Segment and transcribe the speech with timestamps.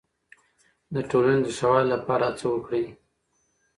[0.93, 2.85] د ټولنې د ښه والي لپاره هڅه وکړئ.